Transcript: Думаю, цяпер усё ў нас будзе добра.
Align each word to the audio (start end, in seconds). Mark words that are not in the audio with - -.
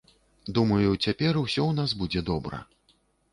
Думаю, 0.57 0.89
цяпер 1.05 1.39
усё 1.43 1.61
ў 1.67 1.73
нас 1.81 1.95
будзе 2.01 2.25
добра. 2.31 2.63